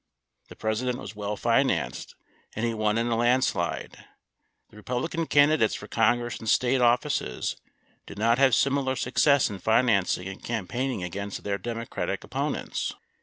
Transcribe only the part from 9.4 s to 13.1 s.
in financing and campaigning against their Democratic opponents.